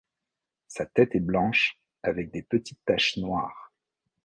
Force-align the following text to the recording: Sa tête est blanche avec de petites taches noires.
Sa 0.67 0.87
tête 0.87 1.13
est 1.13 1.19
blanche 1.19 1.79
avec 2.01 2.33
de 2.33 2.41
petites 2.41 2.83
taches 2.85 3.17
noires. 3.17 3.71